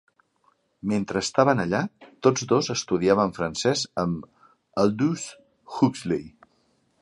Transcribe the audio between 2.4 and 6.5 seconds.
dos estudiaven francès amb Aldous Huxley.